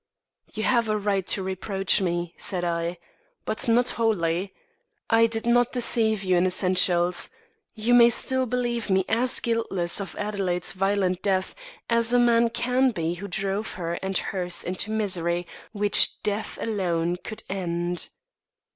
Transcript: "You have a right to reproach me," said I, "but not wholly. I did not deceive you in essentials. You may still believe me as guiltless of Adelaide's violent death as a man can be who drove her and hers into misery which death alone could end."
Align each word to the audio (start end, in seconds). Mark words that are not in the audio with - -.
"You 0.51 0.63
have 0.63 0.89
a 0.89 0.97
right 0.97 1.27
to 1.27 1.43
reproach 1.43 2.01
me," 2.01 2.33
said 2.35 2.63
I, 2.63 2.97
"but 3.45 3.67
not 3.67 3.89
wholly. 3.89 4.51
I 5.11 5.27
did 5.27 5.45
not 5.45 5.71
deceive 5.73 6.23
you 6.23 6.35
in 6.37 6.47
essentials. 6.47 7.29
You 7.75 7.93
may 7.93 8.09
still 8.09 8.47
believe 8.47 8.89
me 8.89 9.05
as 9.07 9.39
guiltless 9.39 9.99
of 10.01 10.15
Adelaide's 10.17 10.73
violent 10.73 11.21
death 11.21 11.53
as 11.87 12.13
a 12.13 12.19
man 12.19 12.49
can 12.49 12.89
be 12.89 13.13
who 13.13 13.27
drove 13.27 13.73
her 13.75 13.93
and 14.01 14.17
hers 14.17 14.63
into 14.63 14.89
misery 14.89 15.45
which 15.71 16.23
death 16.23 16.57
alone 16.59 17.17
could 17.17 17.43
end." 17.47 18.09